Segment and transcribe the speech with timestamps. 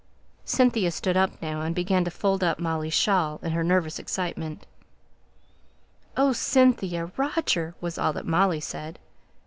[0.45, 4.65] Cynthia stood up now, and began to fold up Molly's shawl, in her nervous excitement.
[6.17, 8.97] "Oh, Cynthia Roger!" was all that Molly said.